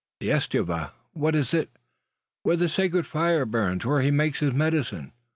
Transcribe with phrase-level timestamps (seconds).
[0.19, 0.93] "The estufa!
[1.13, 1.69] what is it?"
[2.41, 5.11] "Where the sacred fire burns; where he makes his medicine."